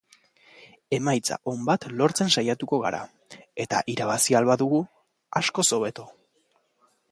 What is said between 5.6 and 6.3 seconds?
hobeto.